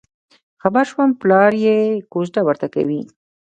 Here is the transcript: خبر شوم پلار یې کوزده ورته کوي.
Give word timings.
خبر 0.61 0.83
شوم 0.91 1.09
پلار 1.21 1.51
یې 1.65 1.77
کوزده 2.11 2.41
ورته 2.43 2.67
کوي. 2.75 3.01